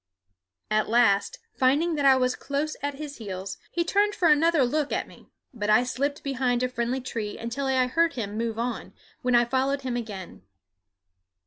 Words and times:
At 0.71 0.89
last, 0.89 1.37
finding 1.53 1.93
that 1.93 2.05
I 2.05 2.15
was 2.15 2.33
close 2.35 2.75
at 2.81 2.95
his 2.95 3.17
heels, 3.17 3.59
he 3.69 3.83
turned 3.85 4.15
for 4.15 4.29
another 4.29 4.63
look 4.65 4.91
at 4.91 5.07
me; 5.07 5.29
but 5.53 5.69
I 5.69 5.83
slipped 5.83 6.23
behind 6.23 6.63
a 6.63 6.69
friendly 6.69 7.01
tree 7.01 7.37
until 7.37 7.67
I 7.67 7.85
heard 7.85 8.13
him 8.13 8.35
move 8.35 8.57
on, 8.57 8.93
when 9.21 9.35
I 9.35 9.45
followed 9.45 9.81
him 9.83 9.95
again. 9.95 10.41